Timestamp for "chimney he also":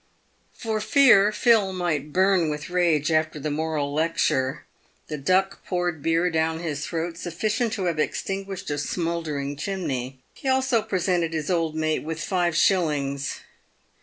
9.57-10.81